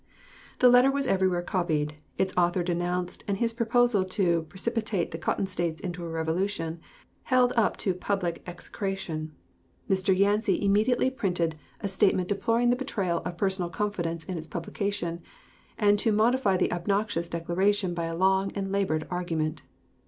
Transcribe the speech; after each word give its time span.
The 0.57 0.67
letter 0.69 0.89
was 0.89 1.05
everywhere 1.05 1.43
copied, 1.43 1.93
its 2.17 2.35
author 2.35 2.63
denounced, 2.63 3.23
and 3.27 3.37
his 3.37 3.53
proposal 3.53 4.03
to 4.03 4.47
"precipitate 4.49 5.11
the 5.11 5.19
Cotton 5.19 5.45
States 5.45 5.79
into 5.79 6.03
a 6.03 6.09
revolution" 6.09 6.79
held 7.25 7.53
up 7.55 7.77
to 7.77 7.93
public 7.93 8.41
execration. 8.47 9.35
Mr. 9.87 10.17
Yancey 10.17 10.59
immediately 10.65 11.11
printed 11.11 11.55
a 11.81 11.87
statement 11.87 12.29
deploring 12.29 12.71
the 12.71 12.75
betrayal 12.75 13.19
of 13.19 13.37
personal 13.37 13.69
confidence 13.69 14.23
in 14.25 14.39
its 14.39 14.47
publication, 14.47 15.21
and 15.77 15.99
to 15.99 16.11
modifiy 16.11 16.57
the 16.57 16.71
obnoxious 16.73 17.29
declaration 17.29 17.93
by 17.93 18.05
a 18.05 18.17
long 18.17 18.51
and 18.53 18.71
labored 18.71 19.05
argument. 19.11 19.61